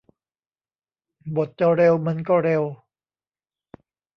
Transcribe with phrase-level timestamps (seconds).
[1.35, 2.63] บทจะเร็วมันก็เร็ว